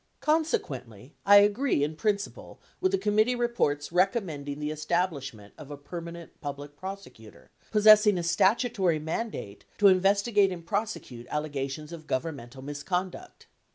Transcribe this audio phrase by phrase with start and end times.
[0.19, 6.41] Consequently, I agree in principle with the committee report's recommending the establishment of a permanent
[6.41, 13.45] Public Prosecutor, possessing a statutory mandate to investigate and prosecute allegations of governmental misconduct.